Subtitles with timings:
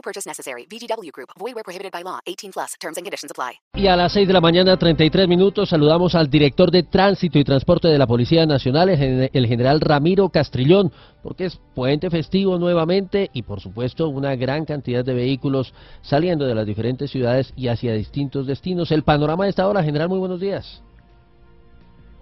[0.00, 0.64] No purchase necessary.
[0.64, 1.28] VGW Group.
[1.38, 2.20] Void where prohibited by law.
[2.24, 2.74] 18 plus.
[2.80, 3.60] Terms and conditions apply.
[3.74, 7.44] Y a las 6 de la mañana, 33 minutos, saludamos al director de Tránsito y
[7.44, 10.90] Transporte de la Policía Nacional, el general Ramiro Castrillón,
[11.22, 16.54] porque es puente festivo nuevamente y, por supuesto, una gran cantidad de vehículos saliendo de
[16.54, 18.90] las diferentes ciudades y hacia distintos destinos.
[18.92, 20.82] El panorama de esta hora, general, muy buenos días.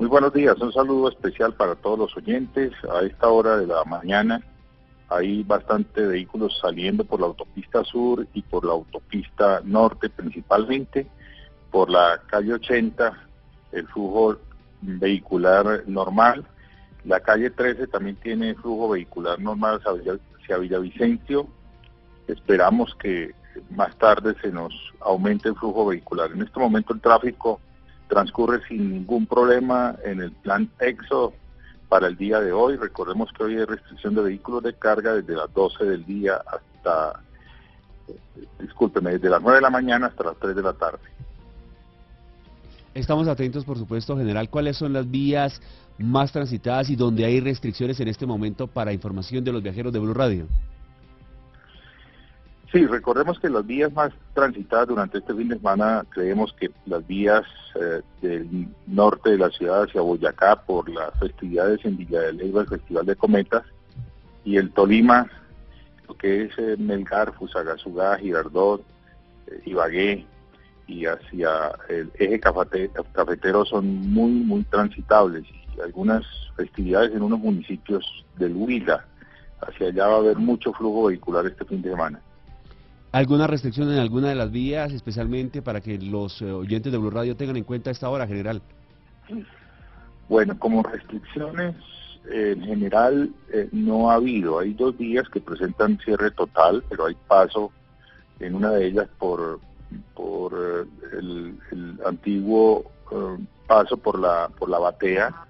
[0.01, 2.73] Muy buenos días, un saludo especial para todos los oyentes.
[2.92, 4.42] A esta hora de la mañana
[5.09, 11.07] hay bastante vehículos saliendo por la autopista sur y por la autopista norte principalmente.
[11.70, 13.12] Por la calle 80
[13.73, 14.39] el flujo
[14.83, 16.45] vehicular normal.
[17.05, 21.48] La calle 13 también tiene flujo vehicular normal hacia, Villa- hacia Villavicencio.
[22.27, 23.34] Esperamos que
[23.70, 26.31] más tarde se nos aumente el flujo vehicular.
[26.33, 27.61] En este momento el tráfico
[28.09, 31.33] transcurre sin ningún problema en el plan EXO
[31.89, 32.77] para el día de hoy.
[32.77, 37.20] Recordemos que hoy hay restricción de vehículos de carga desde las 12 del día hasta,
[38.08, 38.19] eh,
[38.61, 40.98] discúlpeme, desde las 9 de la mañana hasta las 3 de la tarde.
[42.95, 45.61] Estamos atentos, por supuesto, general, cuáles son las vías
[45.98, 49.98] más transitadas y donde hay restricciones en este momento para información de los viajeros de
[49.98, 50.47] Blue Radio.
[52.70, 57.06] Sí, recordemos que las vías más transitadas durante este fin de semana, creemos que las
[57.06, 57.42] vías
[57.74, 62.61] eh, del norte de la ciudad hacia Boyacá por las festividades en Villa de Leyva,
[62.62, 63.64] el Festival de Cometas,
[64.44, 65.30] y el Tolima,
[66.06, 68.83] lo que es eh, Melgar, Fusagasugá, Girardot,
[69.46, 70.27] eh, Ibagué,
[70.86, 75.44] y hacia el eje cafete- cafetero son muy, muy transitables.
[75.77, 76.24] Y algunas
[76.57, 79.07] festividades en unos municipios del Huila,
[79.61, 82.20] hacia allá va a haber mucho flujo vehicular este fin de semana.
[83.11, 87.11] ¿Alguna restricción en alguna de las vías, especialmente para que los eh, oyentes de Blue
[87.11, 88.61] Radio tengan en cuenta esta hora, general?
[90.29, 91.74] Bueno, como restricciones
[92.30, 94.58] en general eh, no ha habido.
[94.58, 97.73] Hay dos vías que presentan cierre total, pero hay paso
[98.41, 99.58] en una de ellas por,
[100.14, 102.90] por eh, el, antiguo
[103.67, 105.46] paso por la, por la batea,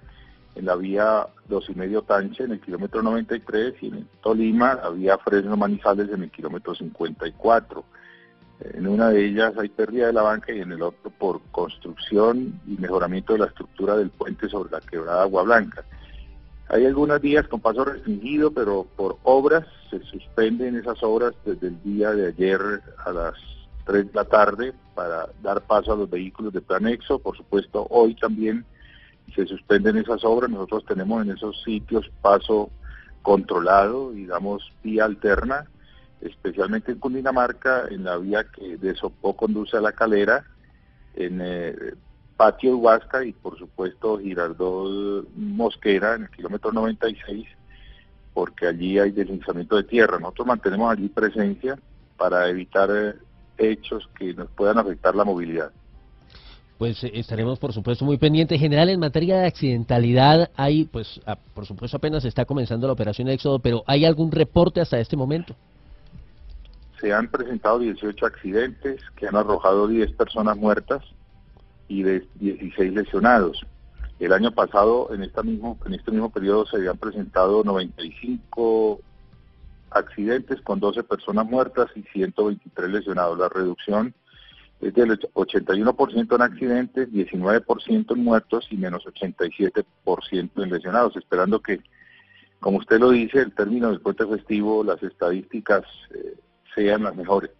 [0.59, 4.89] en la vía dos y medio Tanche en el kilómetro 93 y en Tolima la
[4.89, 7.83] vía Fresno Manizales en el kilómetro 54.
[8.75, 12.59] En una de ellas hay pérdida de la banca y en el otro por construcción
[12.67, 15.85] y mejoramiento de la estructura del puente sobre la quebrada Agua Blanca.
[16.67, 21.81] Hay algunas vías con paso restringido, pero por obras se suspenden esas obras desde el
[21.83, 22.59] día de ayer
[23.05, 23.33] a las
[23.85, 27.17] 3 de la tarde para dar paso a los vehículos de planexo.
[27.17, 28.65] Por supuesto, hoy también
[29.31, 30.49] se suspenden esas obras.
[30.49, 32.69] Nosotros tenemos en esos sitios paso
[33.21, 35.65] controlado y damos vía alterna,
[36.21, 40.45] especialmente en Cundinamarca, en la vía que de Sopó conduce a la calera,
[41.15, 41.75] en eh,
[42.37, 47.45] Patio Huasca y por supuesto Girardot Mosquera en el kilómetro 96,
[48.33, 50.19] porque allí hay deslizamiento de tierra.
[50.19, 51.77] Nosotros mantenemos allí presencia
[52.17, 53.15] para evitar eh,
[53.57, 55.71] hechos que nos puedan afectar la movilidad.
[56.79, 58.57] Pues eh, estaremos, por supuesto, muy pendientes.
[58.57, 63.27] General, en materia de accidentalidad, hay, pues, ah, por supuesto, apenas está comenzando la operación
[63.27, 65.53] Éxodo, pero ¿hay algún reporte hasta este momento?
[67.01, 71.03] Se han presentado 18 accidentes que han arrojado 10 personas muertas
[71.89, 73.65] y de 16 lesionados.
[74.17, 79.01] El año pasado, en, esta mismo, en este mismo periodo, se habían presentado 95
[79.91, 83.37] accidentes con 12 personas muertas y 123 lesionados.
[83.37, 84.13] La reducción
[84.81, 89.83] es del 81% en accidentes, 19% en muertos y menos 87%
[90.63, 91.81] en lesionados, esperando que,
[92.59, 95.83] como usted lo dice, el término del puente festivo, las estadísticas
[96.15, 96.35] eh,
[96.73, 97.51] sean las mejores.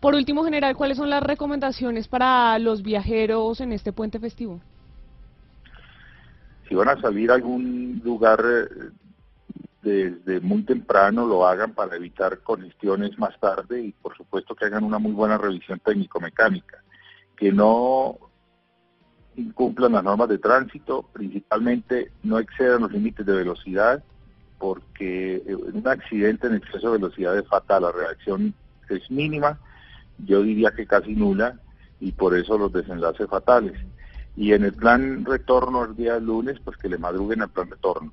[0.00, 4.60] Por último, general, ¿cuáles son las recomendaciones para los viajeros en este puente festivo?
[6.68, 8.90] Si van a salir a algún lugar eh,
[9.82, 14.84] desde muy temprano, lo hagan para evitar congestiones más tarde y por supuesto que hagan
[14.84, 16.82] una muy buena revisión técnico-mecánica.
[17.36, 18.18] Que no
[19.36, 24.04] incumplan las normas de tránsito, principalmente no excedan los límites de velocidad,
[24.58, 28.54] porque eh, un accidente en exceso de velocidad es fatal, la reacción
[28.88, 29.58] es mínima,
[30.18, 31.58] yo diría que casi nula,
[31.98, 33.74] y por eso los desenlaces fatales.
[34.36, 38.12] Y en el plan retorno el día lunes, pues que le madruguen al plan retorno.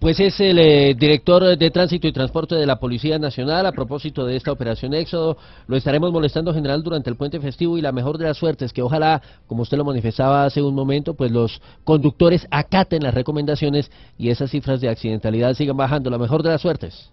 [0.00, 3.66] Pues es el eh, director de Tránsito y Transporte de la Policía Nacional.
[3.66, 5.36] A propósito de esta operación Éxodo,
[5.66, 8.80] lo estaremos molestando general durante el puente festivo y la mejor de las suertes, que
[8.80, 14.30] ojalá, como usted lo manifestaba hace un momento, pues los conductores acaten las recomendaciones y
[14.30, 16.08] esas cifras de accidentalidad sigan bajando.
[16.08, 17.12] La mejor de las suertes.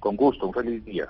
[0.00, 1.06] Con gusto, un feliz día.